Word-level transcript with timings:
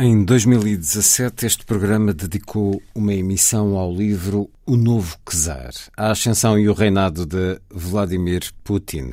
Em 0.00 0.24
2017, 0.24 1.44
este 1.44 1.64
programa 1.64 2.14
dedicou 2.14 2.80
uma 2.94 3.12
emissão 3.12 3.76
ao 3.76 3.92
livro 3.92 4.48
O 4.64 4.76
Novo 4.76 5.16
Czar, 5.28 5.72
a 5.96 6.12
ascensão 6.12 6.56
e 6.56 6.68
o 6.68 6.72
reinado 6.72 7.26
de 7.26 7.60
Vladimir 7.68 8.42
Putin, 8.62 9.12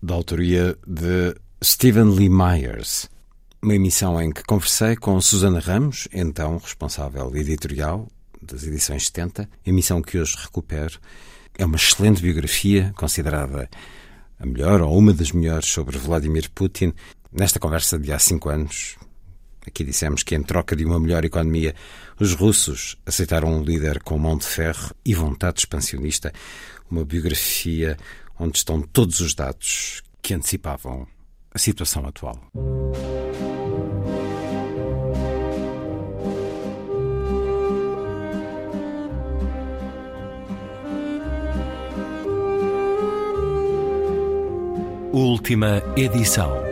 da 0.00 0.14
autoria 0.14 0.78
de 0.86 1.34
Stephen 1.64 2.14
Lee 2.14 2.28
Myers. 2.28 3.10
Uma 3.60 3.74
emissão 3.74 4.22
em 4.22 4.30
que 4.30 4.44
conversei 4.44 4.94
com 4.94 5.20
Susana 5.20 5.58
Ramos, 5.58 6.06
então 6.12 6.56
responsável 6.58 7.34
editorial 7.34 8.06
das 8.40 8.62
edições 8.62 9.06
70, 9.06 9.48
emissão 9.66 10.00
que 10.00 10.18
hoje 10.18 10.36
recupero. 10.40 11.00
É 11.58 11.66
uma 11.66 11.74
excelente 11.74 12.22
biografia, 12.22 12.92
considerada 12.96 13.68
a 14.38 14.46
melhor 14.46 14.82
ou 14.82 14.96
uma 14.96 15.12
das 15.12 15.32
melhores 15.32 15.66
sobre 15.66 15.98
Vladimir 15.98 16.48
Putin. 16.54 16.92
Nesta 17.32 17.58
conversa 17.58 17.98
de 17.98 18.12
há 18.12 18.20
cinco 18.20 18.50
anos, 18.50 18.96
Aqui 19.66 19.84
dissemos 19.84 20.22
que, 20.22 20.34
em 20.34 20.42
troca 20.42 20.74
de 20.74 20.84
uma 20.84 20.98
melhor 20.98 21.24
economia, 21.24 21.74
os 22.18 22.34
russos 22.34 22.96
aceitaram 23.06 23.48
um 23.48 23.62
líder 23.62 24.02
com 24.02 24.18
mão 24.18 24.36
de 24.36 24.44
ferro 24.44 24.94
e 25.04 25.14
vontade 25.14 25.60
expansionista, 25.60 26.32
uma 26.90 27.04
biografia 27.04 27.96
onde 28.38 28.58
estão 28.58 28.82
todos 28.82 29.20
os 29.20 29.34
dados 29.34 30.02
que 30.20 30.34
antecipavam 30.34 31.06
a 31.54 31.58
situação 31.58 32.06
atual. 32.06 32.40
Última 45.12 45.82
edição. 45.94 46.71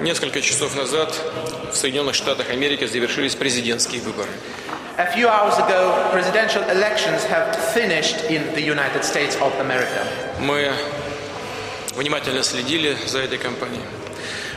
Несколько 0.00 0.40
часов 0.40 0.76
назад 0.76 1.14
в 1.72 1.76
Соединенных 1.76 2.14
Штатах 2.14 2.50
Америки 2.50 2.86
завершились 2.86 3.34
президентские 3.34 4.00
выборы. 4.02 4.30
A 4.98 5.06
few 5.14 5.28
hours 5.28 5.56
ago, 5.58 6.10
presidential 6.12 6.62
elections 6.68 7.24
have 7.24 7.56
finished 7.72 8.24
in 8.28 8.42
the 8.54 8.62
United 8.62 9.02
States 9.02 9.36
of 9.40 9.52
America. 9.60 10.06
Мы 10.40 10.72
внимательно 11.94 12.42
следили 12.42 12.96
за 13.06 13.20
этой 13.20 13.38
кампанией. 13.38 13.82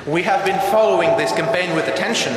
We 0.06 0.24
have 0.24 0.44
been 0.44 0.60
following 0.72 1.16
this 1.18 1.32
campaign 1.34 1.74
with 1.76 1.88
attention. 1.88 2.34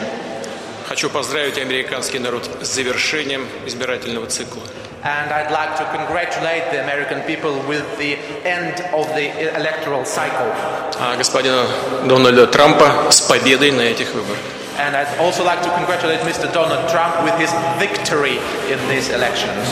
Хочу 0.86 1.10
поздравить 1.10 1.58
американский 1.58 2.20
народ 2.20 2.48
с 2.62 2.68
завершением 2.68 3.48
избирательного 3.66 4.26
цикла. 4.26 4.62
And 5.05 5.31
I'd 5.31 5.51
like 5.51 5.77
to 5.77 5.85
congratulate 5.97 6.69
the 6.71 6.83
American 6.83 7.21
people 7.21 7.53
with 7.67 7.85
the 7.97 8.17
end 8.45 8.81
of 8.93 9.07
the 9.15 9.33
electoral 9.57 10.05
cycle. 10.05 10.53
А 10.99 11.15
господина 11.17 11.65
Дональда 12.05 12.47
Трампа 12.47 13.09
с 13.09 13.21
победой 13.21 13.71
на 13.71 13.81
этих 13.81 14.13
выборах. 14.13 14.37
And 14.77 14.95
I'd 14.95 15.17
also 15.19 15.43
like 15.43 15.61
to 15.63 15.69
congratulate 15.71 16.21
Mr. 16.21 16.51
Donald 16.53 16.87
Trump 16.89 17.23
with 17.23 17.35
his 17.37 17.51
victory 17.77 18.39
in 18.71 18.79
these 18.89 19.09
elections. 19.09 19.67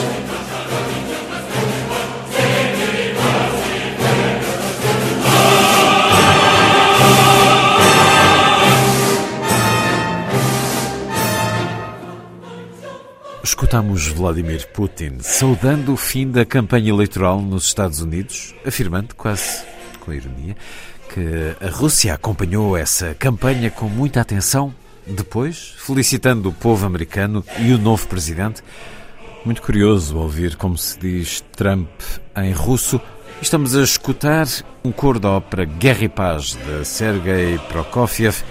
Escutamos 13.65 14.09
Vladimir 14.09 14.69
Putin 14.75 15.17
saudando 15.21 15.95
o 15.95 15.97
fim 15.97 16.31
da 16.31 16.45
campanha 16.45 16.91
eleitoral 16.91 17.41
nos 17.41 17.65
Estados 17.65 18.03
Unidos, 18.03 18.55
afirmando, 18.65 19.15
quase 19.15 19.65
com 20.01 20.13
ironia, 20.13 20.55
que 21.09 21.57
a 21.65 21.71
Rússia 21.71 22.13
acompanhou 22.13 22.77
essa 22.77 23.15
campanha 23.15 23.71
com 23.71 23.89
muita 23.89 24.21
atenção, 24.21 24.73
depois 25.07 25.75
felicitando 25.79 26.51
o 26.51 26.53
povo 26.53 26.85
americano 26.85 27.43
e 27.59 27.73
o 27.73 27.79
novo 27.79 28.07
presidente. 28.07 28.63
Muito 29.47 29.63
curioso 29.63 30.19
ouvir 30.19 30.57
como 30.57 30.77
se 30.77 30.99
diz 30.99 31.43
Trump 31.57 31.89
em 32.37 32.53
russo. 32.53 33.01
Estamos 33.41 33.75
a 33.75 33.83
escutar 33.83 34.47
um 34.85 34.93
coro 34.93 35.19
da 35.19 35.31
ópera 35.31 35.65
Guerra 35.65 36.05
e 36.05 36.09
Paz 36.11 36.55
de 36.67 36.85
Sergei 36.85 37.59
Prokofiev 37.71 38.45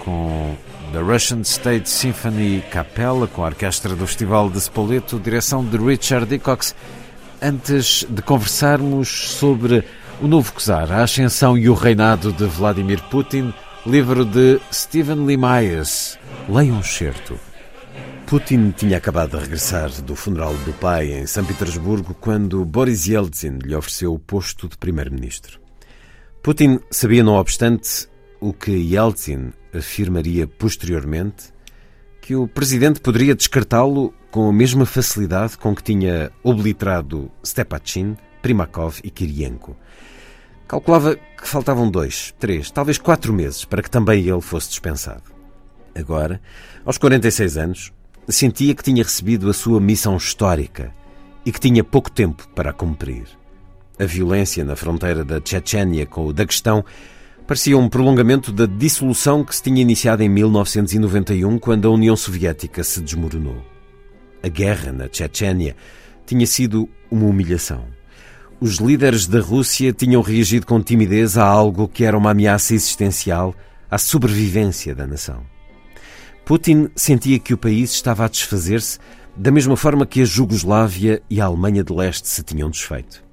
com 0.00 0.56
da 0.92 1.00
Russian 1.00 1.40
State 1.42 1.88
Symphony 1.88 2.62
Capella, 2.70 3.26
com 3.26 3.44
a 3.44 3.46
orquestra 3.46 3.94
do 3.94 4.06
Festival 4.06 4.50
de 4.50 4.58
Spoleto, 4.58 5.20
direção 5.20 5.64
de 5.64 5.76
Richard 5.76 6.32
Hickox. 6.34 6.74
Antes 7.40 8.04
de 8.08 8.20
conversarmos 8.22 9.08
sobre 9.08 9.84
o 10.20 10.26
novo 10.26 10.52
czar, 10.58 10.90
a 10.90 11.02
ascensão 11.02 11.56
e 11.56 11.68
o 11.68 11.74
reinado 11.74 12.32
de 12.32 12.44
Vladimir 12.44 13.00
Putin, 13.10 13.54
livro 13.86 14.24
de 14.24 14.60
Stephen 14.72 15.24
Lee 15.24 15.36
Myers. 15.36 16.18
Leia 16.48 16.72
um 16.72 16.82
certo. 16.82 17.38
Putin 18.26 18.72
tinha 18.76 18.98
acabado 18.98 19.36
de 19.36 19.44
regressar 19.44 19.90
do 20.02 20.16
funeral 20.16 20.54
do 20.54 20.72
pai 20.72 21.12
em 21.12 21.26
São 21.26 21.44
Petersburgo 21.44 22.14
quando 22.14 22.64
Boris 22.64 23.06
Yeltsin 23.06 23.58
lhe 23.64 23.74
ofereceu 23.74 24.12
o 24.12 24.18
posto 24.18 24.68
de 24.68 24.76
primeiro-ministro. 24.76 25.60
Putin 26.42 26.80
sabia, 26.90 27.22
não 27.22 27.34
obstante, 27.34 28.08
o 28.40 28.52
que 28.52 28.72
Yeltsin 28.72 29.52
afirmaria 29.74 30.46
posteriormente 30.46 31.52
que 32.20 32.34
o 32.34 32.46
presidente 32.46 33.00
poderia 33.00 33.34
descartá-lo 33.34 34.14
com 34.30 34.48
a 34.48 34.52
mesma 34.52 34.86
facilidade 34.86 35.58
com 35.58 35.74
que 35.74 35.82
tinha 35.82 36.30
obliterado 36.42 37.30
Stepachin, 37.44 38.16
Primakov 38.42 39.00
e 39.02 39.10
Kirienko. 39.10 39.76
Calculava 40.68 41.16
que 41.16 41.48
faltavam 41.48 41.90
dois, 41.90 42.32
três, 42.38 42.70
talvez 42.70 42.98
quatro 42.98 43.32
meses 43.32 43.64
para 43.64 43.82
que 43.82 43.90
também 43.90 44.28
ele 44.28 44.40
fosse 44.40 44.68
dispensado. 44.68 45.24
Agora, 45.94 46.40
aos 46.84 46.96
46 46.98 47.56
anos, 47.56 47.92
sentia 48.28 48.74
que 48.74 48.84
tinha 48.84 49.02
recebido 49.02 49.50
a 49.50 49.52
sua 49.52 49.80
missão 49.80 50.16
histórica 50.16 50.94
e 51.44 51.50
que 51.50 51.60
tinha 51.60 51.82
pouco 51.82 52.10
tempo 52.10 52.48
para 52.54 52.70
a 52.70 52.72
cumprir. 52.72 53.24
A 53.98 54.04
violência 54.04 54.64
na 54.64 54.76
fronteira 54.76 55.24
da 55.24 55.40
Chechênia 55.44 56.06
com 56.06 56.26
o 56.26 56.32
Daguestão 56.32 56.84
parecia 57.50 57.76
um 57.76 57.88
prolongamento 57.88 58.52
da 58.52 58.64
dissolução 58.64 59.42
que 59.42 59.56
se 59.56 59.64
tinha 59.64 59.82
iniciado 59.82 60.22
em 60.22 60.28
1991, 60.28 61.58
quando 61.58 61.88
a 61.88 61.90
União 61.90 62.14
Soviética 62.14 62.84
se 62.84 63.00
desmoronou. 63.00 63.60
A 64.40 64.46
guerra 64.46 64.92
na 64.92 65.08
Chechênia 65.10 65.74
tinha 66.24 66.46
sido 66.46 66.88
uma 67.10 67.26
humilhação. 67.26 67.86
Os 68.60 68.76
líderes 68.76 69.26
da 69.26 69.40
Rússia 69.40 69.92
tinham 69.92 70.22
reagido 70.22 70.64
com 70.64 70.80
timidez 70.80 71.36
a 71.36 71.44
algo 71.44 71.88
que 71.88 72.04
era 72.04 72.16
uma 72.16 72.30
ameaça 72.30 72.72
existencial 72.72 73.52
à 73.90 73.98
sobrevivência 73.98 74.94
da 74.94 75.04
nação. 75.04 75.42
Putin 76.44 76.88
sentia 76.94 77.40
que 77.40 77.52
o 77.52 77.58
país 77.58 77.90
estava 77.90 78.26
a 78.26 78.28
desfazer-se 78.28 79.00
da 79.36 79.50
mesma 79.50 79.76
forma 79.76 80.06
que 80.06 80.22
a 80.22 80.24
Jugoslávia 80.24 81.20
e 81.28 81.40
a 81.40 81.46
Alemanha 81.46 81.82
de 81.82 81.92
Leste 81.92 82.28
se 82.28 82.44
tinham 82.44 82.70
desfeito. 82.70 83.28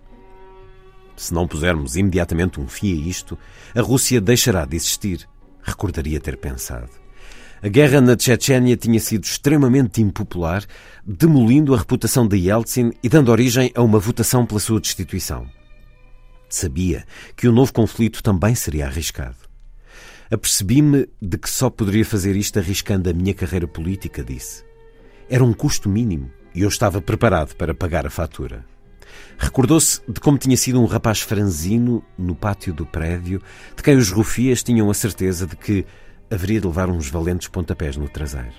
Se 1.17 1.33
não 1.33 1.47
pusermos 1.47 1.97
imediatamente 1.97 2.61
um 2.61 2.67
fim 2.67 2.93
a 2.93 3.07
isto, 3.09 3.37
a 3.75 3.81
Rússia 3.81 4.21
deixará 4.21 4.65
de 4.65 4.75
existir, 4.75 5.27
recordaria 5.63 6.19
ter 6.19 6.37
pensado. 6.37 6.91
A 7.61 7.67
guerra 7.67 7.99
na 7.99 8.15
Chechênia 8.17 8.77
tinha 8.77 8.99
sido 8.99 9.23
extremamente 9.23 9.99
impopular, 9.99 10.63
demolindo 11.03 11.73
a 11.73 11.77
reputação 11.79 12.27
de 12.27 12.37
Yeltsin 12.37 12.91
e 13.01 13.09
dando 13.09 13.31
origem 13.31 13.71
a 13.73 13.81
uma 13.81 13.97
votação 13.97 14.45
pela 14.45 14.59
sua 14.59 14.79
destituição. 14.79 15.49
Sabia 16.47 17.03
que 17.35 17.47
o 17.47 17.51
novo 17.51 17.73
conflito 17.73 18.21
também 18.21 18.53
seria 18.53 18.85
arriscado. 18.85 19.37
Apercebi-me 20.29 21.09
de 21.19 21.37
que 21.37 21.49
só 21.49 21.67
poderia 21.67 22.05
fazer 22.05 22.35
isto 22.35 22.59
arriscando 22.59 23.09
a 23.09 23.13
minha 23.13 23.33
carreira 23.33 23.67
política, 23.67 24.23
disse. 24.23 24.63
Era 25.27 25.43
um 25.43 25.51
custo 25.51 25.89
mínimo 25.89 26.31
e 26.53 26.61
eu 26.61 26.69
estava 26.69 27.01
preparado 27.01 27.55
para 27.55 27.73
pagar 27.73 28.05
a 28.05 28.11
fatura. 28.11 28.63
Recordou-se 29.37 30.01
de 30.07 30.19
como 30.19 30.37
tinha 30.37 30.57
sido 30.57 30.81
um 30.81 30.85
rapaz 30.85 31.21
franzino 31.21 32.03
no 32.17 32.35
pátio 32.35 32.73
do 32.73 32.85
prédio, 32.85 33.41
de 33.75 33.83
quem 33.83 33.95
os 33.95 34.09
rufias 34.09 34.63
tinham 34.63 34.89
a 34.89 34.93
certeza 34.93 35.45
de 35.45 35.55
que 35.55 35.85
haveria 36.29 36.59
de 36.59 36.67
levar 36.67 36.89
uns 36.89 37.09
valentes 37.09 37.47
pontapés 37.47 37.95
no 37.95 38.09
traseiro. 38.09 38.55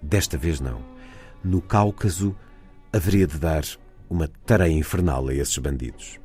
Desta 0.00 0.38
vez 0.38 0.60
não. 0.60 0.80
No 1.42 1.60
Cáucaso, 1.60 2.34
haveria 2.92 3.26
de 3.26 3.38
dar 3.38 3.64
uma 4.08 4.28
tarefa 4.46 4.70
infernal 4.70 5.28
a 5.28 5.34
esses 5.34 5.58
bandidos. 5.58 6.18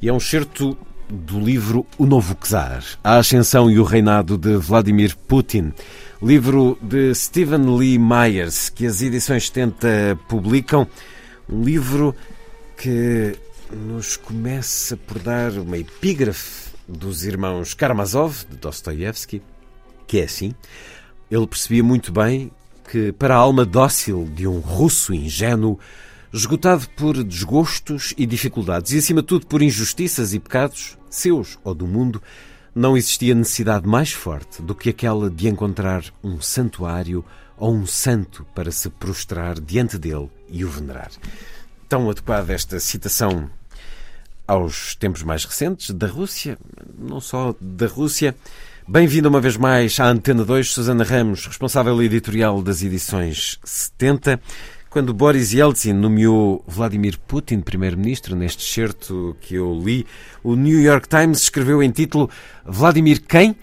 E 0.00 0.08
é 0.08 0.12
um 0.12 0.20
certo 0.20 0.76
do 1.08 1.38
livro 1.38 1.86
O 1.98 2.06
Novo 2.06 2.34
Czar, 2.34 2.82
A 3.04 3.18
Ascensão 3.18 3.70
e 3.70 3.78
o 3.78 3.84
Reinado 3.84 4.38
de 4.38 4.56
Vladimir 4.56 5.16
Putin, 5.28 5.72
livro 6.22 6.78
de 6.80 7.14
Stephen 7.14 7.76
Lee 7.76 7.98
Myers, 7.98 8.68
que 8.70 8.86
as 8.86 9.02
edições 9.02 9.46
70 9.46 10.18
publicam, 10.28 10.86
um 11.48 11.62
livro 11.62 12.14
que 12.82 13.36
nos 13.70 14.16
começa 14.16 14.96
por 14.96 15.20
dar 15.20 15.52
uma 15.52 15.78
epígrafe 15.78 16.72
dos 16.88 17.22
irmãos 17.22 17.74
Karamazov, 17.74 18.44
de 18.50 18.56
Dostoiévski, 18.56 19.40
que 20.04 20.18
é 20.18 20.24
assim. 20.24 20.52
Ele 21.30 21.46
percebia 21.46 21.84
muito 21.84 22.10
bem 22.10 22.50
que, 22.90 23.12
para 23.12 23.36
a 23.36 23.38
alma 23.38 23.64
dócil 23.64 24.28
de 24.34 24.48
um 24.48 24.58
russo 24.58 25.14
ingênuo, 25.14 25.78
esgotado 26.32 26.88
por 26.96 27.22
desgostos 27.22 28.14
e 28.18 28.26
dificuldades, 28.26 28.90
e 28.90 28.98
acima 28.98 29.20
de 29.20 29.28
tudo 29.28 29.46
por 29.46 29.62
injustiças 29.62 30.34
e 30.34 30.40
pecados, 30.40 30.98
seus 31.08 31.60
ou 31.62 31.76
do 31.76 31.86
mundo, 31.86 32.20
não 32.74 32.96
existia 32.96 33.32
necessidade 33.32 33.86
mais 33.86 34.10
forte 34.10 34.60
do 34.60 34.74
que 34.74 34.90
aquela 34.90 35.30
de 35.30 35.46
encontrar 35.46 36.02
um 36.20 36.40
santuário 36.40 37.24
ou 37.56 37.72
um 37.72 37.86
santo 37.86 38.44
para 38.52 38.72
se 38.72 38.90
prostrar 38.90 39.60
diante 39.60 39.96
dele 39.98 40.28
e 40.50 40.64
o 40.64 40.68
venerar. 40.68 41.12
Tão 41.92 42.08
adequada 42.08 42.54
esta 42.54 42.80
citação 42.80 43.50
aos 44.46 44.94
tempos 44.94 45.22
mais 45.22 45.44
recentes 45.44 45.90
da 45.90 46.06
Rússia, 46.06 46.56
não 46.98 47.20
só 47.20 47.54
da 47.60 47.86
Rússia. 47.86 48.34
Bem-vindo 48.88 49.28
uma 49.28 49.42
vez 49.42 49.58
mais 49.58 50.00
à 50.00 50.06
Antena 50.06 50.42
2, 50.42 50.70
Susana 50.70 51.04
Ramos, 51.04 51.44
responsável 51.44 52.02
editorial 52.02 52.62
das 52.62 52.82
edições 52.82 53.60
70. 53.62 54.40
Quando 54.88 55.12
Boris 55.12 55.52
Yeltsin 55.52 55.92
nomeou 55.92 56.64
Vladimir 56.66 57.18
Putin 57.28 57.60
primeiro-ministro, 57.60 58.34
neste 58.34 58.64
excerto 58.64 59.36
que 59.42 59.56
eu 59.56 59.78
li, 59.78 60.06
o 60.42 60.54
New 60.54 60.80
York 60.80 61.06
Times 61.06 61.42
escreveu 61.42 61.82
em 61.82 61.90
título 61.90 62.30
Vladimir 62.64 63.20
quem? 63.20 63.54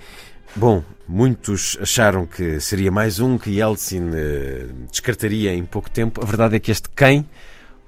Bom, 0.55 0.83
muitos 1.07 1.79
acharam 1.81 2.27
que 2.27 2.59
seria 2.59 2.91
mais 2.91 3.19
um 3.19 3.39
que 3.39 3.49
Yeltsin 3.57 4.11
eh, 4.13 4.67
descartaria 4.91 5.51
em 5.51 5.65
pouco 5.65 5.89
tempo. 5.89 6.21
A 6.21 6.25
verdade 6.27 6.57
é 6.57 6.59
que 6.59 6.69
este 6.69 6.89
quem, 6.95 7.25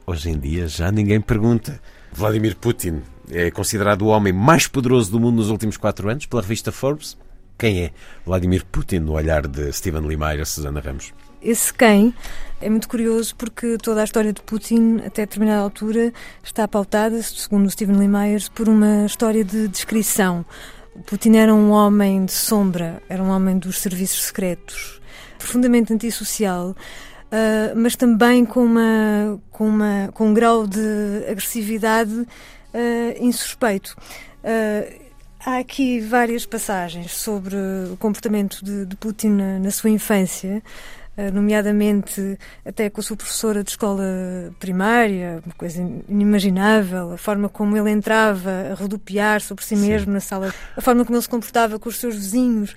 hoje 0.06 0.30
em 0.30 0.38
dia, 0.38 0.68
já 0.68 0.92
ninguém 0.92 1.22
pergunta. 1.22 1.80
Vladimir 2.12 2.56
Putin 2.56 3.02
é 3.30 3.50
considerado 3.50 4.04
o 4.04 4.08
homem 4.08 4.34
mais 4.34 4.68
poderoso 4.68 5.12
do 5.12 5.20
mundo 5.20 5.38
nos 5.38 5.50
últimos 5.50 5.78
quatro 5.78 6.10
anos 6.10 6.26
pela 6.26 6.42
revista 6.42 6.72
Forbes. 6.72 7.18
Quem 7.58 7.84
é 7.84 7.92
Vladimir 8.26 8.66
Putin 8.66 9.00
no 9.00 9.14
olhar 9.14 9.48
de 9.48 9.72
Steven 9.72 10.08
Limeyer, 10.08 10.46
Susana 10.46 10.80
Ramos? 10.80 11.14
Esse 11.42 11.74
quem 11.74 12.14
é 12.60 12.70
muito 12.70 12.88
curioso 12.88 13.36
porque 13.36 13.78
toda 13.78 14.02
a 14.02 14.04
história 14.04 14.32
de 14.32 14.42
Putin, 14.42 14.98
até 15.06 15.24
determinada 15.24 15.62
altura, 15.62 16.14
está 16.44 16.68
pautada, 16.68 17.22
segundo 17.24 17.70
Stephen 17.70 17.98
Lee 17.98 18.08
Myers, 18.08 18.50
por 18.50 18.70
uma 18.70 19.06
história 19.06 19.44
de 19.44 19.68
descrição. 19.68 20.46
Putin 21.06 21.38
era 21.38 21.54
um 21.54 21.72
homem 21.72 22.26
de 22.26 22.34
sombra, 22.34 23.02
era 23.08 23.24
um 23.24 23.30
homem 23.30 23.58
dos 23.58 23.80
serviços 23.80 24.26
secretos, 24.26 25.02
profundamente 25.38 25.94
antissocial, 25.94 26.76
uh, 27.32 27.76
mas 27.76 27.96
também 27.96 28.46
com, 28.46 28.64
uma, 28.64 29.40
com, 29.50 29.68
uma, 29.68 30.10
com 30.14 30.28
um 30.28 30.34
grau 30.34 30.68
de 30.68 31.26
agressividade 31.30 32.14
uh, 32.14 32.28
insuspeito. 33.20 33.96
Uh, 34.44 35.02
há 35.40 35.58
aqui 35.58 36.00
várias 36.00 36.46
passagens 36.46 37.14
sobre 37.14 37.56
o 37.92 37.98
comportamento 37.98 38.64
de, 38.64 38.86
de 38.86 38.96
Putin 38.96 39.30
na, 39.30 39.60
na 39.60 39.72
sua 39.72 39.90
infância. 39.90 40.62
Nomeadamente 41.34 42.40
até 42.66 42.90
com 42.90 43.00
a 43.00 43.04
sua 43.04 43.18
professora 43.18 43.64
de 43.64 43.70
escola 43.70 44.02
primária, 44.60 45.44
uma 45.46 45.54
coisa 45.54 45.80
inimaginável, 46.08 47.12
a 47.12 47.18
forma 47.18 47.50
como 47.50 47.78
ele 47.78 47.92
entrava 47.92 48.50
a 48.72 48.74
rodopiar 48.74 49.42
sobre 49.42 49.64
si 49.64 49.76
mesmo 49.76 50.08
Sim. 50.08 50.14
na 50.14 50.20
sala, 50.22 50.54
a 50.76 50.82
forma 50.82 51.04
como 51.04 51.18
ele 51.18 51.22
se 51.22 51.30
comportava 51.30 51.78
com 51.78 51.90
os 51.90 52.00
seus 52.00 52.16
vizinhos. 52.16 52.76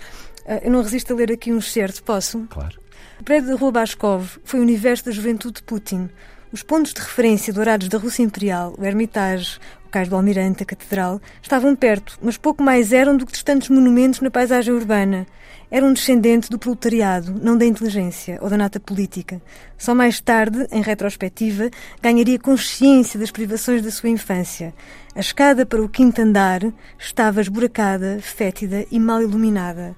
Eu 0.63 0.71
não 0.73 0.83
resisto 0.83 1.13
a 1.13 1.17
ler 1.17 1.33
aqui 1.33 1.53
um 1.53 1.59
excerto, 1.59 2.03
posso? 2.03 2.41
Claro. 2.51 2.84
O 3.25 3.33
prédio 3.33 3.49
da 3.49 3.57
Rua 3.57 3.73
Baskov 3.73 4.39
foi 4.45 4.61
o 4.61 4.63
universo 4.63 5.07
da 5.07 5.11
juventude 5.11 5.55
de 5.55 5.63
Putin. 5.63 6.11
Os 6.53 6.63
pontos 6.63 6.93
de 6.93 7.01
referência 7.01 7.55
dourados 7.55 7.89
da 7.89 7.97
Rússia 7.97 8.23
Imperial, 8.23 8.75
o 8.77 8.85
Hermitage, 8.85 9.59
o 9.87 9.89
Cais 9.89 10.11
do 10.11 10.15
Almirante, 10.15 10.63
a 10.63 10.67
Catedral, 10.67 11.23
estavam 11.41 11.75
perto, 11.75 12.19
mas 12.21 12.37
pouco 12.37 12.63
mais 12.63 12.93
eram 12.93 13.17
do 13.17 13.25
que 13.25 13.33
distantes 13.33 13.71
monumentos 13.71 14.21
na 14.21 14.31
paisagem 14.31 14.75
urbana. 14.75 15.27
Era 15.71 15.87
um 15.87 15.95
descendente 15.95 16.51
do 16.51 16.59
proletariado, 16.59 17.35
não 17.43 17.57
da 17.57 17.65
inteligência 17.65 18.39
ou 18.43 18.51
da 18.51 18.59
nata 18.59 18.79
política. 18.79 19.41
Só 19.79 19.95
mais 19.95 20.21
tarde, 20.21 20.69
em 20.71 20.83
retrospectiva, 20.83 21.71
ganharia 22.03 22.39
consciência 22.39 23.19
das 23.19 23.31
privações 23.31 23.81
da 23.81 23.91
sua 23.91 24.11
infância. 24.11 24.75
A 25.15 25.21
escada 25.21 25.65
para 25.65 25.81
o 25.83 25.89
quinto 25.89 26.21
andar 26.21 26.61
estava 26.99 27.41
esburacada, 27.41 28.19
fétida 28.21 28.85
e 28.91 29.01
mal 29.01 29.23
iluminada. 29.23 29.97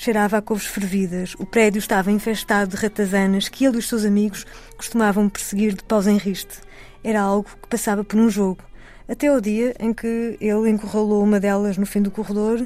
Cheirava 0.00 0.38
a 0.38 0.40
couves 0.40 0.64
fervidas. 0.64 1.34
O 1.40 1.44
prédio 1.44 1.80
estava 1.80 2.12
infestado 2.12 2.70
de 2.70 2.76
ratazanas 2.76 3.48
que 3.48 3.64
ele 3.64 3.74
e 3.74 3.78
os 3.80 3.88
seus 3.88 4.04
amigos 4.04 4.46
costumavam 4.76 5.28
perseguir 5.28 5.74
de 5.74 5.82
paus 5.82 6.06
em 6.06 6.16
riste. 6.16 6.60
Era 7.02 7.20
algo 7.20 7.48
que 7.60 7.66
passava 7.66 8.04
por 8.04 8.16
um 8.16 8.30
jogo. 8.30 8.62
Até 9.08 9.28
o 9.34 9.40
dia 9.40 9.74
em 9.80 9.92
que 9.92 10.38
ele 10.40 10.70
encurralou 10.70 11.20
uma 11.20 11.40
delas 11.40 11.76
no 11.76 11.84
fim 11.84 12.00
do 12.00 12.12
corredor 12.12 12.64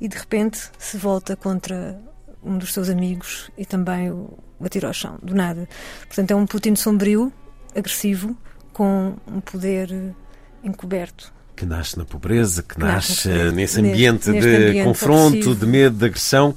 e 0.00 0.08
de 0.08 0.16
repente 0.18 0.72
se 0.76 0.96
volta 0.96 1.36
contra 1.36 2.02
um 2.42 2.58
dos 2.58 2.72
seus 2.72 2.88
amigos 2.88 3.48
e 3.56 3.64
também 3.64 4.10
o 4.10 4.36
atira 4.60 4.88
ao 4.88 4.92
chão, 4.92 5.20
do 5.22 5.36
nada. 5.36 5.68
Portanto, 6.08 6.32
é 6.32 6.34
um 6.34 6.48
Putin 6.48 6.74
sombrio, 6.74 7.32
agressivo, 7.76 8.36
com 8.72 9.14
um 9.24 9.40
poder 9.40 10.16
encoberto. 10.64 11.32
Que 11.62 11.66
nasce 11.66 11.96
na 11.96 12.04
pobreza, 12.04 12.60
que, 12.60 12.74
que 12.74 12.80
nasce, 12.80 13.28
nasce 13.28 13.54
nesse 13.54 13.78
ambiente 13.78 14.28
neste, 14.28 14.48
de 14.48 14.56
ambiente 14.56 14.84
confronto, 14.84 15.54
de 15.54 15.64
medo, 15.64 15.96
de 15.96 16.06
agressão. 16.06 16.56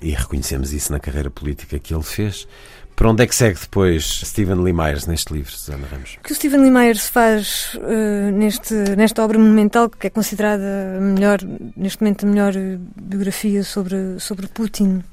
E 0.00 0.12
reconhecemos 0.12 0.72
isso 0.72 0.90
na 0.90 0.98
carreira 0.98 1.30
política 1.30 1.78
que 1.78 1.92
ele 1.92 2.02
fez. 2.02 2.48
Para 2.96 3.10
onde 3.10 3.22
é 3.22 3.26
que 3.26 3.34
segue 3.34 3.60
depois 3.60 4.22
Stephen 4.24 4.62
Lee 4.62 4.72
Myers 4.72 5.06
neste 5.06 5.34
livro, 5.34 5.52
Susana 5.52 5.86
Ramos? 5.86 6.16
O 6.18 6.22
que 6.22 6.32
o 6.32 6.34
Stephen 6.34 6.62
Lee 6.62 6.70
Myers 6.70 7.10
faz 7.10 7.74
uh, 7.74 8.32
neste, 8.32 8.72
nesta 8.96 9.22
obra 9.22 9.38
monumental, 9.38 9.90
que 9.90 10.06
é 10.06 10.10
considerada 10.10 10.98
melhor, 10.98 11.38
neste 11.76 12.00
momento 12.02 12.24
a 12.24 12.28
melhor 12.30 12.54
biografia 12.96 13.62
sobre, 13.62 14.18
sobre 14.18 14.46
Putin, 14.46 15.04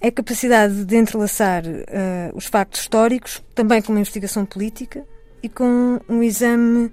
é 0.00 0.06
a 0.06 0.12
capacidade 0.12 0.84
de 0.84 0.96
entrelaçar 0.96 1.64
uh, 1.64 2.36
os 2.36 2.46
factos 2.46 2.82
históricos, 2.82 3.42
também 3.56 3.82
com 3.82 3.92
uma 3.92 3.98
investigação 3.98 4.46
política 4.46 5.04
e 5.42 5.48
com 5.48 6.00
um 6.08 6.22
exame 6.22 6.92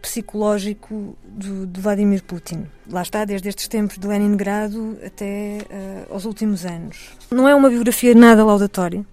psicológico 0.00 1.16
do, 1.24 1.66
de 1.66 1.80
Vladimir 1.80 2.22
Putin. 2.22 2.66
Lá 2.90 3.02
está, 3.02 3.24
desde 3.24 3.48
estes 3.48 3.68
tempos 3.68 3.98
de 3.98 4.06
Leningrado 4.06 4.98
até 5.04 5.58
uh, 5.70 6.14
aos 6.14 6.24
últimos 6.24 6.64
anos. 6.64 7.10
Não 7.30 7.48
é 7.48 7.54
uma 7.54 7.68
biografia 7.68 8.14
nada 8.14 8.44
laudatória 8.44 9.04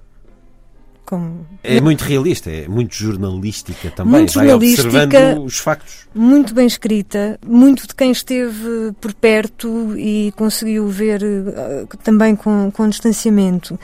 como... 1.06 1.46
É 1.64 1.80
muito 1.80 2.02
realista, 2.02 2.50
é 2.50 2.68
muito 2.68 2.96
jornalística 2.96 3.92
também. 3.92 4.14
Muito 4.14 4.34
jornalística, 4.34 4.90
Vai 4.90 5.06
observando 5.06 5.46
os 5.46 5.60
factos. 5.60 6.08
Muito 6.14 6.54
bem 6.54 6.66
escrita, 6.66 7.40
muito 7.46 7.88
de 7.88 7.96
quem 7.96 8.12
esteve 8.12 8.92
por 9.00 9.14
perto 9.14 9.98
e 9.98 10.34
conseguiu 10.36 10.88
ver 10.88 11.22
uh, 11.24 11.98
também 12.04 12.36
com, 12.36 12.72
com 12.72 12.90
distanciamento. 12.90 13.80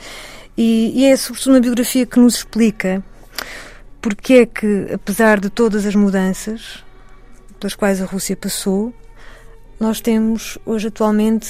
E, 0.58 0.92
e 0.94 1.04
é 1.06 1.16
sobretudo 1.16 1.54
uma 1.54 1.60
biografia 1.60 2.04
que 2.04 2.18
nos 2.18 2.36
explica 2.36 3.02
porque 4.00 4.34
é 4.34 4.46
que, 4.46 4.88
apesar 4.92 5.38
de 5.38 5.48
todas 5.48 5.86
as 5.86 5.94
mudanças 5.94 6.84
pelas 7.62 7.74
quais 7.76 8.02
a 8.02 8.04
Rússia 8.04 8.36
passou, 8.36 8.92
nós 9.78 10.00
temos 10.00 10.58
hoje 10.66 10.88
atualmente 10.88 11.48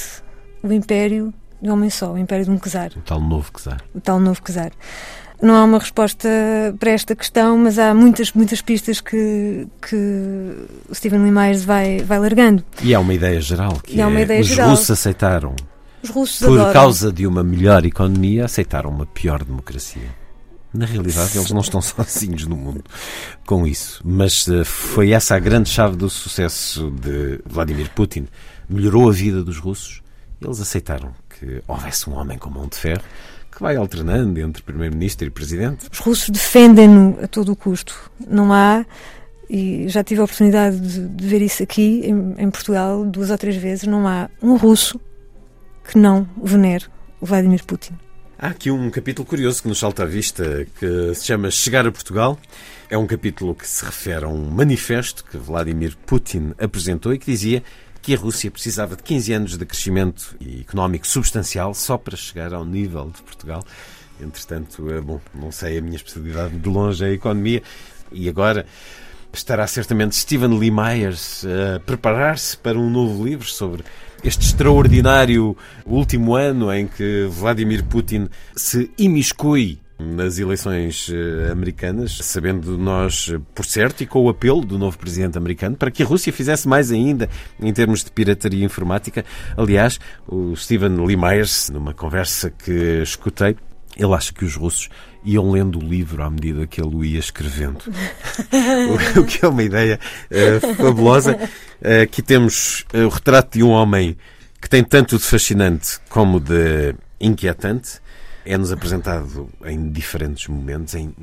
o 0.63 0.71
império 0.71 1.33
de 1.61 1.71
um 1.71 1.73
homem 1.73 1.89
só, 1.89 2.13
o 2.13 2.19
império 2.19 2.45
de 2.45 2.51
um 2.51 2.59
czar. 2.59 2.93
O 2.95 3.01
tal 3.01 3.21
novo 3.21 3.51
czar. 3.53 3.83
O 3.95 4.01
tal 4.01 4.21
novo 4.21 4.41
czar. 4.43 4.73
Não 5.41 5.57
há 5.57 5.65
uma 5.65 5.79
resposta 5.79 6.29
para 6.79 6.91
esta 6.91 7.17
questão, 7.17 7.57
mas 7.57 7.79
há 7.79 7.95
muitas, 7.95 8.33
muitas 8.33 8.61
pistas 8.61 9.01
que, 9.01 9.67
que 9.81 9.97
o 10.89 10.95
Stephen 10.95 11.23
Lee 11.23 11.33
Myers 11.33 11.65
vai, 11.65 11.99
vai 12.01 12.19
largando. 12.19 12.63
E 12.83 12.95
há 12.95 13.01
uma 13.01 13.15
ideia 13.15 13.41
geral, 13.41 13.81
que 13.83 14.01
é, 14.01 14.23
ideia 14.23 14.41
os 14.41 14.47
geral. 14.47 14.71
russos 14.71 14.91
aceitaram, 14.91 15.57
os 16.03 16.11
russos 16.11 16.47
por 16.47 16.59
adoram. 16.59 16.73
causa 16.73 17.11
de 17.13 17.27
uma 17.27 17.43
melhor 17.43 17.85
economia, 17.87 18.45
aceitaram 18.45 18.91
uma 18.91 19.07
pior 19.07 19.43
democracia. 19.43 20.22
Na 20.73 20.87
realidade, 20.87 21.37
eles 21.37 21.51
não 21.51 21.61
estão 21.61 21.81
sozinhos 21.83 22.47
no 22.47 22.57
mundo 22.57 22.83
com 23.47 23.67
isso. 23.67 24.01
Mas 24.05 24.47
uh, 24.47 24.65
foi 24.65 25.11
essa 25.11 25.35
a 25.37 25.39
grande 25.39 25.69
chave 25.69 25.97
do 25.97 26.09
sucesso 26.09 26.91
de 26.91 27.41
Vladimir 27.45 27.91
Putin. 27.91 28.27
Melhorou 28.69 29.09
a 29.09 29.13
vida 29.13 29.45
dos 29.45 29.59
russos. 29.59 30.03
Eles 30.41 30.61
aceitaram 30.61 31.13
que 31.39 31.63
houvesse 31.69 32.09
um 32.09 32.15
homem 32.15 32.39
com 32.39 32.51
mão 32.51 32.67
de 32.67 32.77
ferro 32.77 33.03
que 33.51 33.63
vai 33.63 33.77
alternando 33.77 34.41
entre 34.41 34.63
primeiro-ministro 34.63 35.27
e 35.27 35.31
presidente. 35.31 35.87
Os 35.93 35.99
russos 35.99 36.31
defendem-no 36.31 37.19
a 37.23 37.29
todo 37.29 37.53
o 37.53 37.57
custo. 37.57 38.11
Não 38.27 38.51
há, 38.51 38.85
e 39.49 39.87
já 39.89 40.03
tive 40.03 40.23
a 40.23 40.25
oportunidade 40.25 40.81
de, 40.81 41.07
de 41.07 41.27
ver 41.27 41.43
isso 41.43 41.63
aqui 41.63 42.01
em, 42.07 42.35
em, 42.39 42.51
Portugal 42.51 43.05
duas 43.05 43.31
ou 43.31 43.37
três 43.37 43.57
vezes, 43.57 43.87
não 43.87 44.09
há 44.09 44.31
um 44.43 44.57
russo 44.57 44.99
que 45.85 45.99
não 45.99 46.27
venere 46.43 46.87
Vladimir 47.21 47.63
Putin. 47.65 47.93
Há 48.43 48.49
aqui 48.49 48.73
um 48.73 48.91
capítulo 48.91 49.25
curioso 49.25 49.63
que 49.63 49.69
nos 49.69 49.79
salta 49.79 50.03
à 50.03 50.05
vista, 50.05 50.67
que 50.77 51.15
se 51.15 51.27
chama 51.27 51.49
Chegar 51.49 51.87
a 51.87 51.93
Portugal. 51.93 52.37
É 52.91 52.99
um 52.99 53.07
capítulo 53.07 53.55
que 53.55 53.65
se 53.65 53.85
refere 53.85 54.25
a 54.25 54.29
um 54.29 54.51
manifesto 54.51 55.25
que 55.25 55.39
Vladimir 55.39 55.97
Putin 56.05 56.53
apresentou 56.59 57.15
e 57.15 57.21
que 57.21 57.27
dizia 57.27 57.63
que 58.03 58.13
a 58.13 58.19
Rússia 58.19 58.51
precisava 58.51 58.97
de 58.97 59.03
15 59.05 59.33
anos 59.33 59.57
de 59.57 59.65
crescimento 59.65 60.37
económico 60.61 61.07
substancial 61.07 61.73
só 61.73 61.97
para 61.97 62.17
chegar 62.17 62.53
ao 62.53 62.65
nível 62.65 63.13
de 63.15 63.23
Portugal. 63.23 63.63
Entretanto, 64.21 64.91
é 64.91 65.01
bom, 65.01 65.21
não 65.33 65.53
sei, 65.53 65.79
a 65.79 65.81
minha 65.81 65.95
especialidade 65.95 66.59
de 66.59 66.69
longe 66.69 67.05
é 67.05 67.11
a 67.11 67.13
economia. 67.13 67.63
E 68.11 68.29
agora 68.29 68.67
estará 69.33 69.69
certamente 69.69 70.17
Stephen 70.17 70.59
Lee 70.59 70.73
Myers 70.73 71.45
a 71.45 71.79
preparar-se 71.79 72.57
para 72.57 72.77
um 72.77 72.91
novo 72.91 73.25
livro 73.25 73.47
sobre 73.47 73.85
este 74.23 74.47
extraordinário 74.47 75.57
último 75.85 76.35
ano 76.35 76.73
em 76.73 76.87
que 76.87 77.27
Vladimir 77.31 77.85
Putin 77.85 78.29
se 78.55 78.91
imiscui 78.97 79.81
nas 79.99 80.39
eleições 80.39 81.11
eh, 81.13 81.51
americanas, 81.51 82.19
sabendo 82.23 82.77
nós, 82.77 83.33
por 83.55 83.65
certo, 83.65 84.03
e 84.03 84.07
com 84.07 84.21
o 84.21 84.29
apelo 84.29 84.65
do 84.65 84.79
novo 84.79 84.99
presidente 84.99 85.39
americano, 85.39 85.77
para 85.77 85.91
que 85.91 86.03
a 86.03 86.07
Rússia 86.07 86.33
fizesse 86.33 86.67
mais 86.67 86.91
ainda 86.91 87.29
em 87.61 87.73
termos 87.73 88.03
de 88.03 88.11
pirataria 88.11 88.65
informática. 88.65 89.25
Aliás, 89.57 90.01
o 90.27 90.57
Stephen 90.57 90.97
Lee 91.07 91.17
Myers, 91.17 91.71
numa 91.71 91.95
conversa 91.95 92.51
que 92.51 93.01
escutei, 93.03 93.57
ele 93.97 94.13
acha 94.15 94.33
que 94.33 94.45
os 94.45 94.57
russos 94.57 94.89
iam 95.25 95.51
lendo 95.51 95.79
o 95.79 95.83
livro 95.83 96.23
à 96.23 96.31
medida 96.31 96.67
que 96.67 96.81
ele 96.81 96.95
o 96.95 97.05
ia 97.05 97.19
escrevendo. 97.19 97.83
o 99.17 99.25
que 99.25 99.45
é 99.45 99.49
uma 99.49 99.63
ideia 99.63 99.99
uh, 100.31 100.75
fabulosa. 100.77 101.37
Uh, 101.81 102.03
aqui 102.03 102.23
temos 102.23 102.85
uh, 102.95 103.07
o 103.07 103.09
retrato 103.09 103.59
de 103.59 103.63
um 103.63 103.71
homem 103.71 104.17
que 104.61 104.69
tem 104.69 104.83
tanto 104.83 105.17
de 105.17 105.25
fascinante 105.25 105.99
como 106.09 106.41
de 106.41 106.95
inquietante. 107.21 108.01
É-nos 108.45 108.73
apresentado 108.73 109.49
em 109.65 109.91
diferentes 109.93 110.49
momentos, 110.49 110.95
em, 110.95 111.15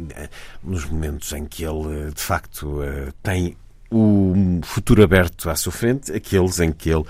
nos 0.63 0.86
momentos 0.86 1.34
em 1.34 1.46
que 1.46 1.65
ele, 1.65 2.12
de 2.15 2.22
facto, 2.22 2.82
tem 3.22 3.58
o 3.91 4.62
futuro 4.63 5.03
aberto 5.03 5.50
à 5.50 5.56
sua 5.58 5.74
frente, 5.74 6.13
aqueles 6.13 6.62
em 6.62 6.72
que 6.72 6.89
ele 6.89 7.03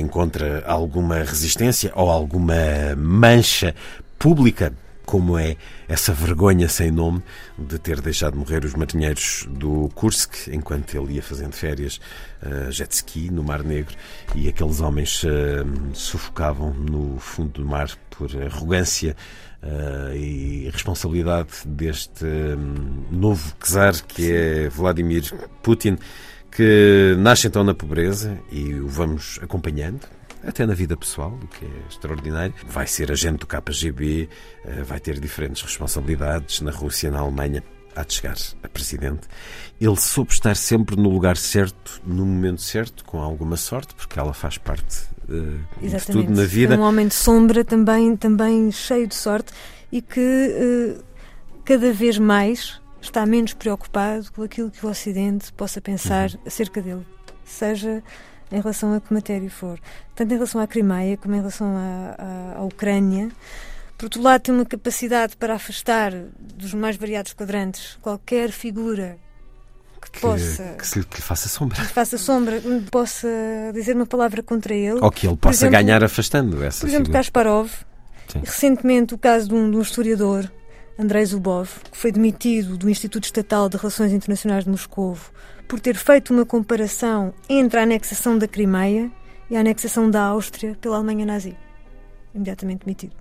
encontra 0.00 0.64
alguma 0.66 1.16
resistência 1.16 1.92
ou 1.94 2.10
alguma 2.10 2.54
mancha 2.96 3.74
pública 4.18 4.72
como 5.06 5.38
é 5.38 5.56
essa 5.88 6.12
vergonha 6.12 6.68
sem 6.68 6.90
nome 6.90 7.22
de 7.56 7.78
ter 7.78 8.00
deixado 8.00 8.36
morrer 8.36 8.64
os 8.64 8.74
marinheiros 8.74 9.46
do 9.48 9.88
Kursk 9.94 10.48
enquanto 10.48 10.94
ele 10.96 11.14
ia 11.14 11.22
fazendo 11.22 11.52
férias 11.52 12.00
uh, 12.42 12.70
jet 12.72 12.92
ski 12.92 13.30
no 13.30 13.42
Mar 13.44 13.62
Negro 13.62 13.94
e 14.34 14.48
aqueles 14.48 14.80
homens 14.80 15.22
uh, 15.22 15.28
sufocavam 15.94 16.74
no 16.74 17.18
fundo 17.18 17.62
do 17.62 17.64
mar 17.64 17.88
por 18.10 18.28
arrogância 18.42 19.16
uh, 19.62 20.14
e 20.14 20.68
responsabilidade 20.70 21.50
deste 21.64 22.24
um, 22.24 23.06
novo 23.10 23.54
czar 23.60 23.94
que 24.06 24.32
é 24.32 24.68
Vladimir 24.68 25.32
Putin 25.62 25.96
que 26.50 27.14
nasce 27.18 27.46
então 27.46 27.62
na 27.62 27.74
pobreza 27.74 28.38
e 28.50 28.74
o 28.74 28.88
vamos 28.88 29.38
acompanhando 29.40 30.00
até 30.44 30.66
na 30.66 30.74
vida 30.74 30.96
pessoal, 30.96 31.38
o 31.42 31.46
que 31.46 31.64
é 31.64 31.88
extraordinário. 31.88 32.54
Vai 32.66 32.86
ser 32.86 33.10
agente 33.10 33.38
do 33.38 33.46
KGB, 33.46 34.28
eh, 34.64 34.82
vai 34.82 35.00
ter 35.00 35.18
diferentes 35.18 35.62
responsabilidades 35.62 36.60
na 36.60 36.70
Rússia, 36.70 37.10
na 37.10 37.20
Alemanha. 37.20 37.62
Há 37.94 38.04
de 38.04 38.12
chegar 38.12 38.36
a 38.62 38.68
presidente. 38.68 39.26
Ele 39.80 39.96
soube 39.96 40.30
estar 40.30 40.54
sempre 40.54 40.96
no 40.96 41.08
lugar 41.08 41.36
certo, 41.36 42.02
no 42.04 42.26
momento 42.26 42.60
certo, 42.60 43.02
com 43.04 43.22
alguma 43.22 43.56
sorte, 43.56 43.94
porque 43.94 44.18
ela 44.18 44.34
faz 44.34 44.58
parte 44.58 45.04
uh, 45.28 45.88
de 45.88 46.06
tudo 46.06 46.30
na 46.30 46.44
vida. 46.44 46.76
Um 46.76 46.82
homem 46.82 47.08
de 47.08 47.14
sombra 47.14 47.64
também, 47.64 48.14
também 48.14 48.70
cheio 48.70 49.06
de 49.06 49.14
sorte 49.14 49.52
e 49.90 50.02
que 50.02 50.20
uh, 50.20 51.02
cada 51.64 51.90
vez 51.90 52.18
mais 52.18 52.80
está 53.00 53.24
menos 53.24 53.54
preocupado 53.54 54.30
com 54.32 54.42
aquilo 54.42 54.70
que 54.70 54.84
o 54.84 54.90
Ocidente 54.90 55.52
possa 55.54 55.80
pensar 55.80 56.30
uhum. 56.30 56.40
acerca 56.46 56.82
dele. 56.82 57.06
Seja 57.44 58.02
em 58.50 58.60
relação 58.60 58.94
a 58.94 59.00
que 59.00 59.12
matéria 59.12 59.50
for, 59.50 59.78
tanto 60.14 60.30
em 60.32 60.34
relação 60.34 60.60
à 60.60 60.66
Crimeia 60.66 61.16
como 61.16 61.34
em 61.34 61.38
relação 61.38 61.66
à, 61.66 62.14
à, 62.18 62.58
à 62.58 62.64
Ucrânia. 62.64 63.28
Por 63.98 64.06
outro 64.06 64.22
lado, 64.22 64.42
tem 64.42 64.54
uma 64.54 64.66
capacidade 64.66 65.36
para 65.36 65.54
afastar 65.54 66.12
dos 66.38 66.74
mais 66.74 66.96
variados 66.96 67.32
quadrantes 67.32 67.98
qualquer 68.02 68.50
figura 68.50 69.18
que, 70.16 70.20
possa. 70.20 70.74
Que, 70.78 70.86
se, 70.86 71.02
que 71.02 71.16
lhe 71.16 71.22
faça 71.22 71.48
sombra. 71.48 71.76
Que 71.76 71.88
faça 71.88 72.18
sombra, 72.18 72.62
possa 72.90 73.28
dizer 73.72 73.94
uma 73.94 74.06
palavra 74.06 74.42
contra 74.42 74.74
ele. 74.74 75.00
Ou 75.00 75.10
que 75.10 75.26
ele 75.26 75.36
possa 75.36 75.66
exemplo, 75.66 75.72
ganhar 75.72 76.02
afastando 76.02 76.62
essa 76.62 76.80
Por 76.80 76.88
exemplo, 76.88 77.06
figura. 77.06 77.18
Kasparov. 77.18 77.70
Sim. 78.28 78.40
Recentemente, 78.40 79.14
o 79.14 79.18
caso 79.18 79.48
de 79.48 79.54
um, 79.54 79.70
de 79.70 79.76
um 79.76 79.80
historiador, 79.80 80.50
Andrei 80.98 81.24
Zubov, 81.26 81.68
que 81.90 81.96
foi 81.96 82.10
demitido 82.10 82.78
do 82.78 82.88
Instituto 82.88 83.24
Estatal 83.24 83.68
de 83.68 83.76
Relações 83.76 84.12
Internacionais 84.12 84.64
de 84.64 84.70
Moscou 84.70 85.16
por 85.68 85.78
ter 85.78 85.94
feito 85.94 86.32
uma 86.32 86.46
comparação 86.46 87.34
entre 87.48 87.78
a 87.78 87.82
anexação 87.82 88.38
da 88.38 88.48
Crimeia 88.48 89.10
e 89.50 89.56
a 89.56 89.60
anexação 89.60 90.10
da 90.10 90.22
Áustria 90.22 90.76
pela 90.80 90.96
Alemanha 90.96 91.26
nazi. 91.26 91.54
Imediatamente 92.34 92.84
demitido. 92.86 93.14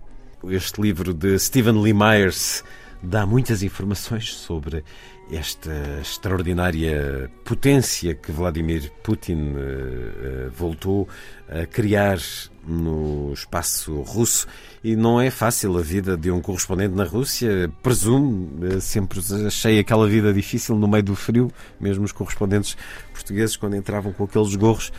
Este 0.47 0.81
livro 0.81 1.13
de 1.13 1.37
Stephen 1.37 1.81
Lee 1.81 1.93
Myers 1.93 2.63
dá 3.03 3.25
muitas 3.25 3.61
informações 3.61 4.33
sobre 4.33 4.83
esta 5.31 5.71
extraordinária 6.01 7.31
potência 7.43 8.13
que 8.13 8.31
Vladimir 8.31 8.91
Putin 9.03 9.53
uh, 9.53 10.51
voltou 10.51 11.07
a 11.49 11.65
criar 11.65 12.19
no 12.67 13.31
espaço 13.33 14.01
russo 14.01 14.47
e 14.83 14.95
não 14.95 15.19
é 15.19 15.29
fácil 15.29 15.77
a 15.77 15.81
vida 15.81 16.15
de 16.17 16.31
um 16.31 16.41
correspondente 16.41 16.95
na 16.95 17.03
Rússia. 17.03 17.71
Presumo, 17.81 18.51
uh, 18.63 18.79
sempre 18.79 19.19
achei 19.47 19.79
aquela 19.79 20.07
vida 20.07 20.33
difícil 20.33 20.75
no 20.75 20.87
meio 20.87 21.03
do 21.03 21.15
frio, 21.15 21.51
mesmo 21.79 22.05
os 22.05 22.11
correspondentes 22.11 22.77
portugueses 23.11 23.55
quando 23.55 23.75
entravam 23.75 24.13
com 24.13 24.25
aqueles 24.25 24.55
gorros 24.55 24.91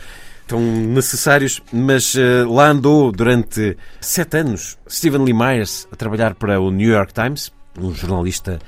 tão 0.45 0.61
necessários, 0.61 1.61
mas 1.71 2.15
uh, 2.15 2.51
lá 2.51 2.69
andou 2.69 3.11
durante 3.11 3.77
sete 3.99 4.37
anos 4.37 4.77
Stephen 4.89 5.23
Lee 5.23 5.33
Myers 5.33 5.87
a 5.91 5.95
trabalhar 5.95 6.35
para 6.35 6.59
o 6.59 6.71
New 6.71 6.89
York 6.89 7.13
Times, 7.13 7.51
um 7.77 7.93
jornalista 7.93 8.59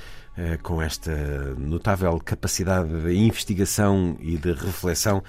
com 0.63 0.81
esta 0.81 1.11
notável 1.57 2.19
capacidade 2.23 2.89
de 2.89 3.13
investigação 3.15 4.17
e 4.19 4.37
de 4.37 4.53
reflexão. 4.53 5.23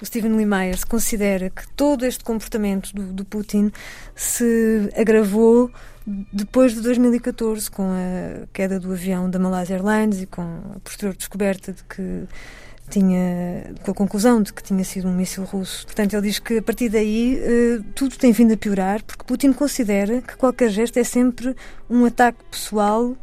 O 0.00 0.04
Stephen 0.04 0.36
Lee 0.36 0.44
Myers 0.44 0.84
considera 0.84 1.48
que 1.48 1.66
todo 1.74 2.04
este 2.04 2.22
comportamento 2.22 2.92
do, 2.94 3.12
do 3.12 3.24
Putin 3.24 3.72
se 4.14 4.90
agravou 4.94 5.70
depois 6.32 6.74
de 6.74 6.82
2014, 6.82 7.70
com 7.70 7.90
a 7.90 8.46
queda 8.52 8.78
do 8.78 8.92
avião 8.92 9.28
da 9.28 9.38
Malaysia 9.38 9.74
Airlines 9.74 10.20
e 10.20 10.26
com 10.26 10.42
a 10.74 10.80
posterior 10.80 11.16
descoberta 11.16 11.72
de 11.72 11.82
que 11.84 12.24
tinha 12.88 13.74
com 13.82 13.90
a 13.90 13.94
conclusão 13.94 14.40
de 14.40 14.52
que 14.52 14.62
tinha 14.62 14.84
sido 14.84 15.08
um 15.08 15.14
míssil 15.14 15.44
russo. 15.44 15.84
Portanto, 15.86 16.14
ele 16.14 16.28
diz 16.28 16.38
que 16.38 16.58
a 16.58 16.62
partir 16.62 16.88
daí 16.88 17.40
uh, 17.40 17.82
tudo 17.94 18.16
tem 18.16 18.30
vindo 18.32 18.52
a 18.52 18.56
piorar, 18.56 19.02
porque 19.02 19.24
Putin 19.24 19.52
considera 19.52 20.22
que 20.22 20.36
qualquer 20.36 20.70
gesto 20.70 20.98
é 20.98 21.04
sempre 21.04 21.56
um 21.90 22.04
ataque 22.04 22.38
pessoal 22.50 23.16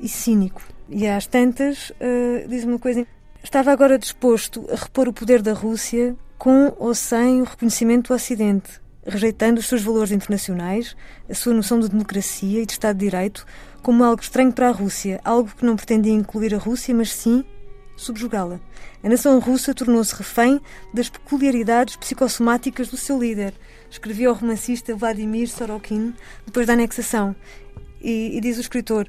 e 0.00 0.08
cínico. 0.08 0.62
E 0.88 1.06
às 1.06 1.26
tantas, 1.26 1.90
uh, 1.90 2.48
diz 2.48 2.64
uma 2.64 2.78
coisa: 2.78 3.06
estava 3.42 3.72
agora 3.72 3.98
disposto 3.98 4.66
a 4.70 4.76
repor 4.76 5.08
o 5.08 5.12
poder 5.12 5.42
da 5.42 5.52
Rússia 5.52 6.16
com 6.38 6.74
ou 6.78 6.94
sem 6.94 7.40
o 7.40 7.44
reconhecimento 7.44 8.08
do 8.08 8.14
Ocidente, 8.14 8.80
rejeitando 9.06 9.58
os 9.58 9.66
seus 9.66 9.82
valores 9.82 10.12
internacionais, 10.12 10.96
a 11.28 11.34
sua 11.34 11.54
noção 11.54 11.80
de 11.80 11.88
democracia 11.88 12.62
e 12.62 12.66
de 12.66 12.72
Estado 12.72 12.98
de 12.98 13.06
Direito 13.06 13.46
como 13.82 14.02
algo 14.02 14.20
estranho 14.20 14.52
para 14.52 14.68
a 14.68 14.72
Rússia, 14.72 15.20
algo 15.24 15.48
que 15.56 15.64
não 15.64 15.76
pretendia 15.76 16.12
incluir 16.12 16.52
a 16.52 16.58
Rússia, 16.58 16.92
mas 16.92 17.12
sim 17.12 17.44
subjugá-la. 17.96 18.60
A 19.02 19.08
nação 19.08 19.38
russa 19.38 19.72
tornou-se 19.72 20.14
refém 20.14 20.60
das 20.92 21.08
peculiaridades 21.08 21.94
psicossomáticas 21.94 22.88
do 22.88 22.96
seu 22.96 23.18
líder, 23.18 23.54
escrevia 23.88 24.30
o 24.30 24.34
romancista 24.34 24.94
Vladimir 24.94 25.48
Sorokin 25.48 26.14
depois 26.44 26.66
da 26.66 26.72
anexação. 26.72 27.34
E, 28.00 28.36
e, 28.36 28.40
diz 28.40 28.58
o 28.58 28.60
escritor: 28.60 29.06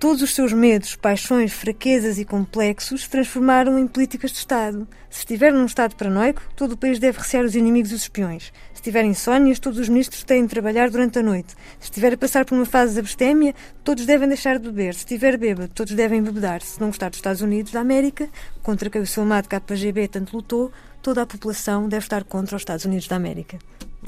todos 0.00 0.22
os 0.22 0.34
seus 0.34 0.50
medos, 0.54 0.96
paixões, 0.96 1.52
fraquezas 1.52 2.18
e 2.18 2.24
complexos 2.24 3.02
se 3.02 3.10
transformaram 3.10 3.78
em 3.78 3.86
políticas 3.86 4.32
de 4.32 4.38
Estado. 4.38 4.88
Se 5.10 5.18
estiver 5.18 5.52
num 5.52 5.66
estado 5.66 5.94
paranoico, 5.94 6.40
todo 6.56 6.72
o 6.72 6.76
país 6.76 6.98
deve 6.98 7.18
recear 7.18 7.44
os 7.44 7.54
inimigos 7.54 7.92
e 7.92 7.94
os 7.96 8.02
espiões. 8.02 8.50
Se 8.72 8.80
tiver 8.80 9.04
insónias, 9.04 9.58
todos 9.58 9.78
os 9.78 9.90
ministros 9.90 10.24
têm 10.24 10.42
de 10.44 10.48
trabalhar 10.48 10.88
durante 10.88 11.18
a 11.18 11.22
noite. 11.22 11.52
Se 11.78 11.90
estiver 11.90 12.14
a 12.14 12.16
passar 12.16 12.46
por 12.46 12.54
uma 12.54 12.64
fase 12.64 12.94
de 12.94 13.00
abstémia, 13.00 13.54
todos 13.84 14.06
devem 14.06 14.26
deixar 14.26 14.58
de 14.58 14.64
beber. 14.64 14.94
Se 14.94 15.00
estiver 15.00 15.36
bêbado, 15.36 15.68
todos 15.68 15.92
devem 15.92 16.22
bebedar. 16.22 16.62
Se 16.62 16.80
não 16.80 16.86
gostar 16.86 17.10
dos 17.10 17.18
Estados 17.18 17.42
Unidos 17.42 17.70
da 17.70 17.80
América, 17.80 18.26
contra 18.62 18.88
quem 18.88 19.02
o 19.02 19.06
seu 19.06 19.22
amado 19.22 19.48
KGB 19.48 20.08
tanto 20.08 20.34
lutou, 20.34 20.72
toda 21.02 21.20
a 21.20 21.26
população 21.26 21.90
deve 21.90 22.06
estar 22.06 22.24
contra 22.24 22.56
os 22.56 22.62
Estados 22.62 22.86
Unidos 22.86 23.06
da 23.06 23.16
América. 23.16 23.58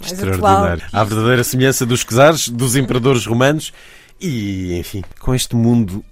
Mais 0.00 0.12
Extraordinário. 0.12 0.84
Atual. 0.87 1.02
A 1.02 1.04
verdadeira 1.04 1.44
semelhança 1.44 1.84
dos 1.84 2.02
czares, 2.02 2.49
dos 2.49 2.76
imperadores 2.76 3.26
romanos 3.26 3.75
e, 4.21 4.78
enfim, 4.78 5.02
com 5.19 5.35
este 5.35 5.57
mundo 5.57 6.04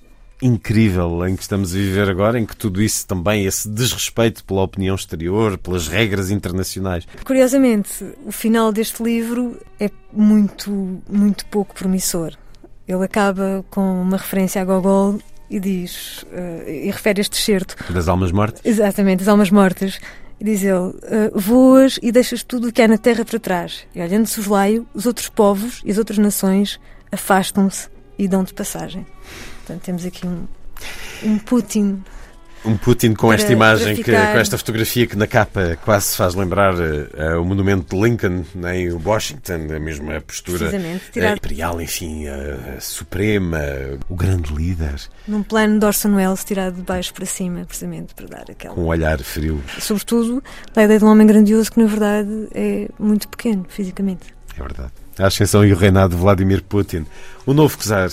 incrível 0.43 1.27
em 1.27 1.37
que 1.37 1.43
estamos 1.43 1.73
a 1.73 1.77
viver 1.77 2.09
agora, 2.09 2.39
em 2.39 2.47
que 2.47 2.57
tudo 2.57 2.81
isso 2.81 3.07
também, 3.07 3.45
esse 3.45 3.69
desrespeito 3.69 4.45
pela 4.45 4.63
opinião 4.63 4.95
exterior, 4.95 5.59
pelas 5.59 5.87
regras 5.87 6.31
internacionais. 6.31 7.07
Curiosamente, 7.25 8.05
o 8.25 8.33
final 8.33 8.73
deste 8.73 9.03
livro 9.03 9.59
é 9.79 9.91
muito, 10.13 11.03
muito 11.09 11.45
pouco 11.47 11.75
promissor. 11.75 12.33
Ele 12.89 13.05
acaba 13.05 13.65
com 13.71 14.03
uma 14.03 14.17
referência 14.17 14.61
a 14.61 14.65
Gogol 14.65 15.21
e 15.49 15.61
diz, 15.61 16.23
uh, 16.23 16.69
e 16.69 16.91
refere 16.91 17.21
este 17.21 17.37
certo. 17.37 17.77
Das 17.93 18.09
almas 18.09 18.33
mortas? 18.33 18.61
Exatamente, 18.65 19.21
das 19.21 19.29
almas 19.29 19.51
mortas. 19.51 19.99
E 20.41 20.45
diz 20.45 20.63
ele, 20.63 20.75
uh, 20.75 20.95
voas 21.35 21.99
e 22.03 22.11
deixas 22.11 22.43
tudo 22.43 22.69
o 22.69 22.73
que 22.73 22.81
há 22.81 22.89
na 22.89 22.97
terra 22.97 23.25
para 23.25 23.39
trás. 23.39 23.87
E 23.95 24.01
olhando 24.01 24.27
se 24.27 24.35
soslaio, 24.35 24.87
os 24.95 25.07
outros 25.07 25.29
povos 25.29 25.83
e 25.85 25.91
as 25.91 25.99
outras 25.99 26.19
nações 26.19 26.81
afastam-se 27.13 27.89
e 28.19 28.29
dão-te 28.29 28.55
passagem. 28.55 29.07
Portanto, 29.59 29.83
temos 29.83 30.05
aqui 30.05 30.27
um, 30.27 30.47
um 31.23 31.39
Putin 31.39 32.03
um 32.65 32.77
Putin 32.77 33.15
com 33.15 33.33
esta 33.33 33.51
imagem, 33.51 33.97
que, 33.97 34.05
com 34.05 34.39
esta 34.39 34.59
fotografia 34.59 35.07
que 35.07 35.17
na 35.17 35.27
capa 35.27 35.79
quase 35.83 36.09
se 36.09 36.17
faz 36.17 36.35
lembrar 36.35 36.75
uh, 36.75 37.41
o 37.41 37.45
monumento 37.45 37.97
de 37.97 38.03
Lincoln 38.03 38.45
né, 38.55 38.81
em 38.81 38.93
Washington, 38.93 39.67
a 39.75 39.81
mesma 39.81 40.21
postura 40.21 40.71
uh, 40.71 41.35
imperial, 41.35 41.81
enfim, 41.81 42.29
uh, 42.29 42.81
suprema, 42.81 43.61
o 44.09 44.15
grande 44.15 44.53
líder. 44.53 44.97
Num 45.27 45.43
plano 45.43 45.79
de 45.79 45.87
Orson 45.87 46.15
Welles 46.15 46.45
tirado 46.45 46.77
de 46.77 46.83
baixo 46.83 47.15
para 47.15 47.25
cima, 47.25 47.65
precisamente 47.65 48.15
para 48.15 48.27
dar 48.27 48.45
aquela. 48.51 48.75
Com 48.75 48.83
um 48.83 48.87
olhar 48.89 49.19
frio. 49.21 49.63
Sobretudo 49.79 50.43
a 50.77 50.83
ideia 50.83 50.99
de 50.99 51.05
um 51.05 51.09
homem 51.09 51.27
grandioso 51.27 51.73
que, 51.73 51.81
na 51.81 51.87
verdade, 51.87 52.49
é 52.55 52.89
muito 52.99 53.27
pequeno 53.29 53.65
fisicamente. 53.69 54.35
É 54.59 54.63
verdade. 54.63 54.93
A 55.21 55.27
ascensão 55.27 55.65
e 55.65 55.73
o 55.73 55.77
reinado 55.77 56.15
de 56.15 56.21
Vladimir 56.21 56.63
Putin. 56.63 57.05
O 57.45 57.53
novo 57.53 57.77
czar 57.77 58.11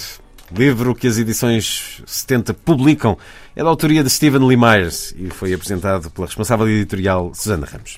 livro 0.51 0.93
que 0.93 1.07
as 1.07 1.17
edições 1.17 2.01
70 2.05 2.53
publicam. 2.53 3.17
É 3.55 3.63
da 3.63 3.69
autoria 3.69 4.03
de 4.03 4.09
Stephen 4.09 4.45
Lee 4.45 4.57
Myers 4.57 5.13
e 5.17 5.29
foi 5.29 5.53
apresentado 5.53 6.11
pela 6.11 6.27
responsável 6.27 6.67
editorial 6.67 7.33
Susana 7.33 7.65
Ramos. 7.65 7.97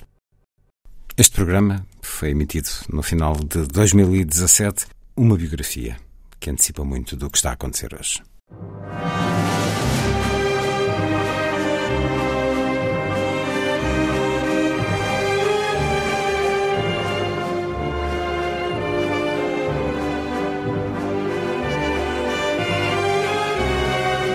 Este 1.16 1.34
programa 1.34 1.84
foi 2.00 2.30
emitido 2.30 2.68
no 2.88 3.02
final 3.02 3.34
de 3.34 3.66
2017, 3.66 4.86
uma 5.16 5.36
biografia 5.36 5.96
que 6.38 6.48
antecipa 6.48 6.84
muito 6.84 7.16
do 7.16 7.28
que 7.28 7.36
está 7.36 7.50
a 7.50 7.54
acontecer 7.54 7.94
hoje. 7.94 8.22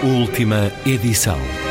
Última 0.06 0.72
edição. 0.86 1.65